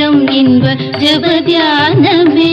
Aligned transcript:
நேரம் 0.00 0.26
இன்ப 0.26 0.66
ஜபத்யானமே 0.74 2.52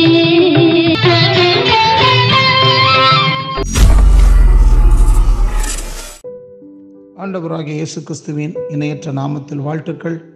ஆண்டவராக 7.17 7.67
இயேசு 7.67 8.03
கிறிஸ்துவின் 8.03 8.55
இணையற்ற 8.69 9.11
நாமத்தில் 9.11 9.55
வாழ்த்துக்கள். 9.55 10.33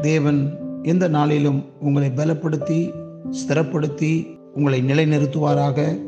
தேவன் 0.00 0.58
எந்த 0.82 1.08
நாளிலும் 1.08 1.64
உங்களை 1.80 2.10
பலப்படுத்தி 2.16 2.92
ஸ்திரப்படுத்தி 3.30 4.38
உங்களை 4.54 4.82
நிலைநிறுத்துவாராக. 4.82 5.98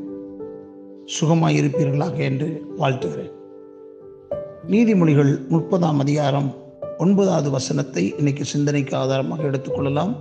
சுகமாயிருப்பீர்களாக 1.20 2.16
என்று 2.16 2.62
வாழ்த்துகிறேன். 2.78 3.32
நீதிமொழிகள் 4.68 5.46
முப்பதாம் 5.48 5.98
அதிகாரம் 5.98 6.62
ஒன்பதாவது 6.98 7.50
வசனத்தை 7.50 8.14
இன்னைக்கு 8.16 8.44
சிந்தனைக்கு 8.44 8.96
ஆதாரமாக 8.96 9.42
எடுத்துக்கொள்ளலாம். 9.42 10.16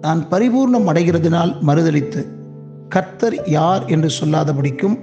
நான் 0.00 0.28
பரிபூர்ணம் 0.28 0.88
அடைகிறதினால் 0.88 1.52
மறுதளித்து 1.66 2.26
கர்த்தர் 2.88 3.48
யார் 3.48 3.84
என்று 3.86 4.10
சொல்லாதபடிக்கும் 4.20 4.96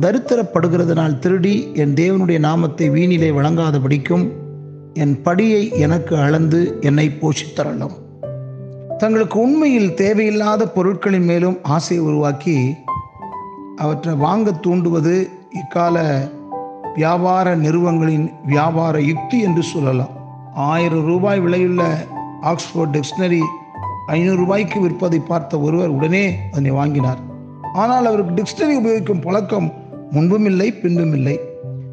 தரித்திரப்படுகிறதுனால் 0.00 1.18
திருடி 1.18 1.68
என் 1.74 1.94
தேவனுடைய 1.94 2.38
நாமத்தை 2.38 2.90
வீணிலே 2.90 3.30
வழங்காதபடிக்கும் 3.30 4.32
என் 4.94 5.16
படியை 5.24 5.72
எனக்கு 5.72 6.16
அளந்து 6.16 6.76
என்னை 6.80 7.10
போஷித்தரலாம். 7.20 7.96
தங்களுக்கு 8.98 9.40
உண்மையில் 9.40 9.94
தேவையில்லாத 9.94 10.68
பொருட்களின் 10.68 11.24
மேலும் 11.24 11.58
ஆசையை 11.62 12.04
உருவாக்கி 12.04 12.74
அவற்றை 13.76 14.14
வாங்க 14.14 14.50
தூண்டுவது 14.50 15.28
இக்கால 15.52 16.28
வியாபார 16.96 17.54
நிறுவனங்களின் 17.54 18.30
வியாபார 18.46 19.00
யுக்தி 19.00 19.40
என்று 19.40 19.62
சொல்லலாம். 19.62 20.12
ஆயிரம் 20.54 21.04
ரூபாய் 21.04 21.40
விலையுள்ள 21.40 21.82
ஆக்ஸ்போர்ட் 22.42 22.96
டிக்ஷனரி 22.96 23.40
ஐநூறு 24.06 24.36
ரூபாய்க்கு 24.36 24.80
விற்பதை 24.80 25.18
பார்த்த 25.18 25.58
ஒருவர் 25.58 25.88
உடனே 25.88 26.34
அதனை 26.50 26.70
வாங்கினார். 26.70 27.18
ஆனால் 27.72 28.04
அவருக்கு 28.04 28.42
டிக்ஷனரி 28.42 28.84
உபயோகிக்கும் 28.84 29.20
பழக்கம் 29.20 29.72
முன்பும் 30.10 30.44
இல்லை 30.44 30.72
பின்பும் 30.72 31.14
இல்லை. 31.14 31.40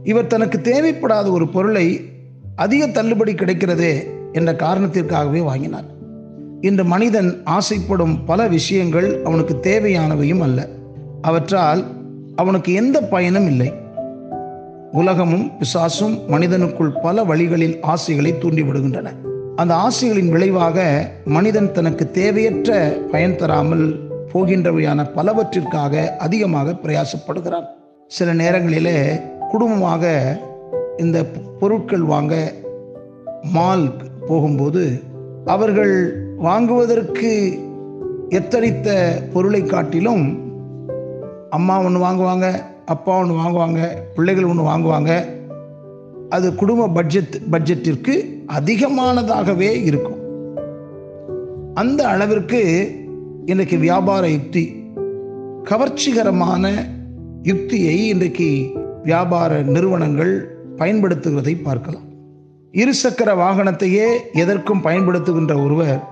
இவர் 0.04 0.28
தனக்கு 0.28 0.60
தேவைப்படாத 0.60 1.32
ஒரு 1.32 1.48
பொருளை 1.48 2.10
அதிக 2.56 2.88
தள்ளுபடி 2.88 3.34
கிடைக்கிறதே 3.34 4.04
என்ற 4.32 4.54
காரணத்திற்காகவே 4.54 5.44
வாங்கினார். 5.44 5.86
இன்று 6.62 6.86
மனிதன் 6.86 7.42
ஆசைப்படும் 7.44 8.26
பல 8.26 8.48
விஷயங்கள் 8.48 9.22
அவனுக்கு 9.23 9.60
தேவையானவையும் 9.62 10.40
அல்ல. 10.40 10.67
அவற்றால் 11.22 11.84
அவனுக்கு 12.36 12.73
எந்த 12.73 13.02
பயனும் 13.02 13.48
இல்லை. 13.48 13.73
உலகமும் 14.94 15.52
பிசாசும் 15.59 16.16
மனிதனுக்குள் 16.27 17.02
பல 17.02 17.23
வழிகளில் 17.23 17.77
ஆசைகளை 17.81 18.31
தூண்டிவிடுகின்றன. 18.33 19.09
அந்த 19.55 19.73
ஆசைகளின் 19.75 20.30
விளைவாக 20.30 20.77
மனிதன் 21.25 21.72
தனக்கு 21.72 22.11
தேவையற்ற 22.11 22.97
பயன் 23.11 23.36
தராமல் 23.36 23.86
போகின்றவையான 24.33 25.05
பலவற்றிற்காக 25.16 26.17
அதிகமாக 26.17 26.75
பிரயாசப்படுகிறான். 26.83 27.66
சில 28.08 28.33
நேரங்களிலே 28.33 29.19
குடும்பமாக 29.49 30.03
இந்த 30.97 31.25
பொருட்கள் 31.59 32.02
வாங்க 32.02 32.53
மால் 33.53 33.91
போகும்போது 34.27 35.02
அவர்கள் 35.45 35.95
வாங்குவதற்கு 36.38 37.31
எத்தனைத்த 38.30 38.89
பொருளை 39.33 39.64
காட்டிலும் 39.64 40.23
அம்மா 41.49 41.81
ஒன்று 41.81 41.99
வாங்குவாங்க 41.99 42.47
அப்பா 42.86 43.17
ஒன்று 43.17 43.34
வாங்குவாங்க 43.34 43.88
பிள்ளைகள் 44.16 44.44
ஒன்று 44.44 44.64
வாங்குவாங்க. 44.64 45.12
அது 46.30 46.56
குடும்ப 46.56 46.88
பட்ஜெட் 46.88 47.36
பட்ஜெட்டிற்கு 47.52 48.14
அதிகமானதாகவே 48.48 49.84
இருக்கும். 49.84 50.20
அந்த 51.73 52.08
அளவிற்கு 52.08 52.61
இன்றைக்கு 53.45 53.78
வியாபார 53.78 54.30
யுக்தி 54.30 54.76
கவர்ச்சிகரமான 55.70 56.72
யுக்தியை 57.44 58.08
இன்றைக்கு 58.08 58.71
வியாபார 59.04 59.61
நிறுவனங்கள் 59.61 60.58
பயன்படுத்துவதை 60.77 61.61
பார்க்கலாம். 61.64 62.08
இருசக்கர 62.71 63.36
வாகனத்தையே 63.36 64.08
எதற்கும் 64.33 64.83
பயன்படுத்துகின்ற 64.83 65.64
ஒருவர் 65.64 66.04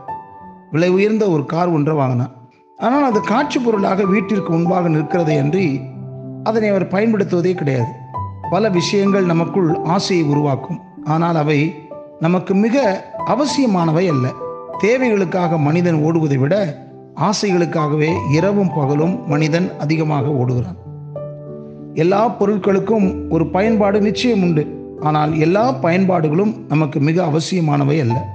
விலை 0.71 0.89
உயர்ந்த 0.89 1.29
ஒரு 1.29 1.45
கார் 1.45 1.69
ஒன்றை 1.69 1.95
வாங்கினார். 1.95 2.35
ஆனால் 2.77 3.03
அது 3.03 3.21
காட்சி 3.21 3.59
பொருளாக 3.59 4.03
வீட்டிற்கு 4.05 4.51
முன்பாக 4.51 4.89
நிற்கிறதை 4.89 5.39
அன்றி 5.39 5.81
அதனை 6.43 6.69
அவர் 6.69 6.87
பயன்படுத்துவதே 6.87 7.53
கிடையாது. 7.53 7.91
பல 8.49 8.69
விஷயங்கள் 8.69 9.25
நமக்குள் 9.25 9.75
ஆசையை 9.75 10.25
உருவாக்கும். 10.25 10.79
ஆனால் 11.03 11.35
அவை 11.35 11.75
நமக்கு 12.19 12.55
மிக 12.55 13.05
அவசியமானவை 13.25 14.07
அல்ல. 14.07 14.33
தேவைகளுக்காக 14.79 15.57
மனிதன் 15.57 15.95
ஓடுவதை 15.95 16.37
விட 16.37 16.77
ஆசைகளுக்காகவே 17.15 18.17
இரவும் 18.31 18.73
பகலும் 18.73 19.27
மனிதன் 19.27 19.77
அதிகமாக 19.79 20.27
ஓடுகிறான். 20.27 20.79
எல்லா 21.93 22.29
பொருட்களுக்கும் 22.29 23.29
ஒரு 23.29 23.47
பயன்பாடு 23.47 24.01
நிச்சயம் 24.01 24.41
உண்டு. 24.41 24.95
ஆனால் 24.99 25.39
எல்லா 25.39 25.71
பயன்பாடுகளும் 25.71 26.65
நமக்கு 26.67 26.99
மிக 26.99 27.23
அவசியமானவை 27.23 27.99
அல்ல. 27.99 28.25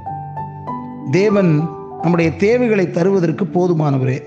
தேவன் 1.10 1.68
நம்முடைய 2.00 2.30
தேவைகளை 2.36 2.90
தருவதற்கு 2.90 3.44
போதுமானவரே. 3.44 4.22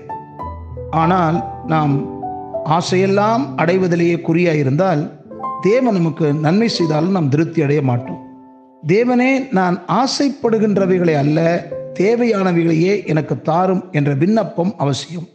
ஆனால் 0.90 1.44
நாம் 1.66 2.19
ஆசையெல்லாம் 2.64 3.54
அடைவதிலேயே 3.56 4.14
குறியாயிருந்தால் 4.14 5.10
தேவன் 5.60 5.94
நமக்கு 5.94 6.32
நன்மை 6.32 6.68
செய்தாலும் 6.68 7.10
நாம் 7.10 7.28
திருப்தி 7.28 7.62
அடைய 7.62 7.82
மாட்டோம். 7.82 8.18
தேவனே 8.86 9.52
நான் 9.52 9.82
ஆசைப்படுகின்றவைகளை 9.88 11.14
அல்ல 11.14 11.66
தேவையானவைகளையே 11.98 13.06
எனக்கு 13.06 13.42
தாரும் 13.42 13.84
என்ற 13.92 14.14
விண்ணப்பம் 14.14 14.74
அவசியம். 14.76 15.28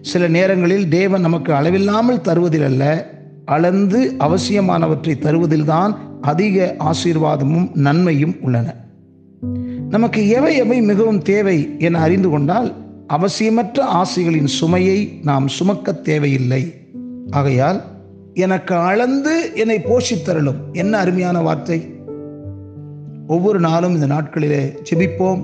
சில 0.00 0.28
நேரங்களில் 0.28 0.88
தேவன் 0.88 1.20
நமக்கு 1.20 1.54
அளவில்லாமல் 1.54 2.20
தருவதில் 2.20 2.64
அல்ல 2.64 3.10
அளந்து 3.44 4.14
அவசியமானவற்றை 4.18 5.18
தருவதில்தான் 5.18 5.94
அதிக 6.20 6.76
ஆசீர்வாதமும் 6.78 7.74
நன்மையும் 7.74 8.36
உள்ளன. 8.40 8.74
நமக்கு 9.88 10.28
எவை 10.28 10.56
எவை 10.56 10.80
மிகவும் 10.80 11.22
தேவை 11.22 11.76
என 11.78 12.00
அறிந்து 12.00 12.28
கொண்டால் 12.28 12.74
அவசியமற்ற 13.08 13.80
ஆசைகளின் 13.80 14.46
சுமையை 14.46 15.20
நாம் 15.22 15.48
சுமக்க 15.48 15.92
தேவையில்லை. 15.92 16.74
ஆகையால் 17.30 17.82
எனக்கு 18.34 18.74
அளந்து 18.74 19.50
என்னை 19.54 19.78
போஷித்தரலும் 19.78 20.56
என்ன 20.72 20.98
அருமையான 20.98 21.40
வார்த்தை. 21.40 21.94
ஒவ்வொரு 23.26 23.60
நாளும் 23.60 23.94
இந்த 23.94 24.06
நாட்களிலே 24.06 24.76
ஜெபிப்போம். 24.90 25.42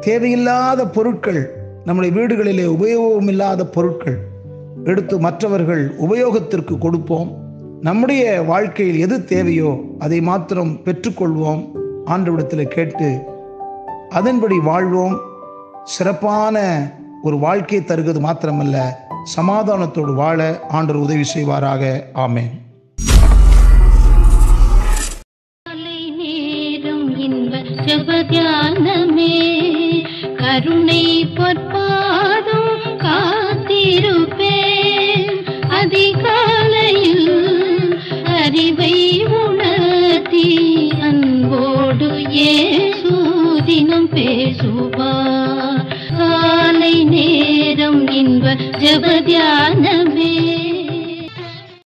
தேவையில்லாத 0.00 0.88
பொருட்கள் 0.88 1.50
நம்முடைய 1.84 2.20
வீடுகளிலே 2.20 2.66
உபயோகமில்லாத 2.66 3.64
பொருட்கள் 3.64 4.18
எடுத்து 4.84 5.18
மற்றவர்கள் 5.18 5.96
உபயோகத்திற்கு 5.98 6.78
கொடுப்போம். 6.78 7.38
நம்முடைய 7.80 8.42
வாழ்க்கையில் 8.42 8.98
எது 8.98 9.24
தேவையோ 9.24 9.80
அதை 9.98 10.20
மாத்திரம் 10.20 10.80
பெற்றுக்கொள்வோம். 10.84 11.70
ஆண்டவிடத்தில் 12.04 12.68
கேட்டு 12.68 13.18
அதன்படி 14.08 14.58
வாழ்வோம். 14.58 15.20
சிறப்பான 15.84 16.58
ஒரு 17.22 17.38
வாழ்க்கையை 17.38 17.86
தருகிறது 17.86 18.20
மாத்திரமல்ல 18.20 18.94
சமாதானத்தோடு 19.36 20.14
வாழ 20.14 20.60
ஆண்டவர் 20.68 21.02
உதவி 21.02 21.24
செய்வாராக. 21.34 22.02
ஆமேன். 22.14 22.50
இன்ப 27.16 28.22
கருணை 30.36 31.26
பொற்பா 31.26 32.19
பேசுவார் 44.12 45.84
காலை 46.12 46.94
நேரம் 47.06 48.02
இன்ப 48.12 48.44
ஜபத்தியானமே 48.82 50.34